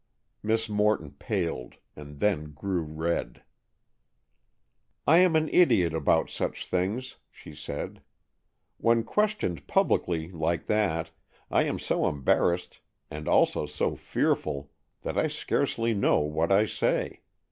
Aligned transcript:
Miss 0.41 0.67
Morton 0.67 1.11
paled, 1.11 1.75
and 1.95 2.17
then 2.17 2.53
grew 2.53 2.81
red. 2.81 3.43
"I 5.05 5.19
am 5.19 5.35
an 5.35 5.47
idiot 5.49 5.93
about 5.93 6.31
such 6.31 6.65
things," 6.65 7.17
she 7.29 7.53
said. 7.53 8.01
"When 8.79 9.03
questioned 9.03 9.67
publicly, 9.67 10.31
like 10.31 10.65
that, 10.65 11.11
I 11.51 11.65
am 11.65 11.77
so 11.77 12.09
embarrassed 12.09 12.79
and 13.11 13.27
also 13.27 13.67
so 13.67 13.95
fearful 13.95 14.71
that 15.03 15.19
I 15.19 15.27
scarcely 15.27 15.93
know 15.93 16.21
what 16.21 16.51
I 16.51 16.65
say. 16.65 17.21